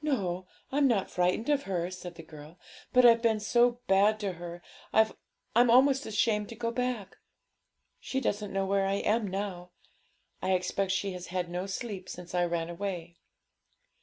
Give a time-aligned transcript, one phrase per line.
[0.00, 2.58] 'No, I'm not frightened of her,' said the girl;
[2.94, 4.62] 'but I've been so bad to her,
[4.94, 5.12] I'm
[5.70, 7.18] almost ashamed to go back.
[8.00, 9.72] She doesn't know where I am now.
[10.40, 13.18] I expect she has had no sleep since I ran away.'